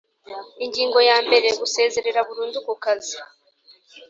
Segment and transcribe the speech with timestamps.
[0.65, 3.15] Ingingo ya mbere Gusezera burundu ku kazi